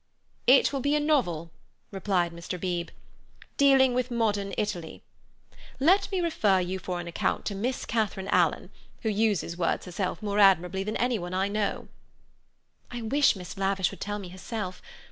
"It 0.47 0.73
will 0.73 0.79
be 0.79 0.95
a 0.95 0.99
novel," 0.99 1.51
replied 1.91 2.31
Mr. 2.33 2.59
Beebe, 2.59 2.91
"dealing 3.57 3.93
with 3.93 4.09
modern 4.09 4.51
Italy. 4.57 5.03
Let 5.79 6.11
me 6.11 6.21
refer 6.21 6.59
you 6.59 6.79
for 6.79 6.99
an 6.99 7.05
account 7.07 7.45
to 7.45 7.53
Miss 7.53 7.85
Catharine 7.85 8.27
Alan, 8.29 8.71
who 9.03 9.09
uses 9.09 9.57
words 9.57 9.85
herself 9.85 10.23
more 10.23 10.39
admirably 10.39 10.83
than 10.83 10.97
any 10.97 11.19
one 11.19 11.35
I 11.35 11.49
know." 11.49 11.87
"I 12.89 13.03
wish 13.03 13.35
Miss 13.35 13.57
Lavish 13.59 13.91
would 13.91 14.01
tell 14.01 14.17
me 14.17 14.29
herself. 14.29 14.81